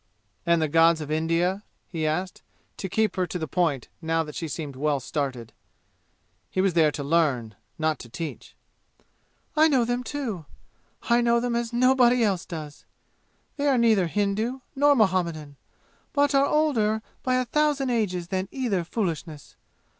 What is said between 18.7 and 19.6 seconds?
foolishness!